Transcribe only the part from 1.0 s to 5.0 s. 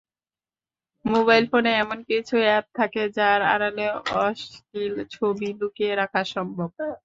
mobile ফোনে এমন কিছু অ্যাপ থাকে যার আড়ালে অশ্লীল